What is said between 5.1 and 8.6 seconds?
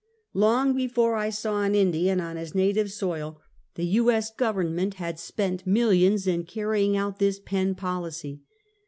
spent millions in carrying out this Penn policy.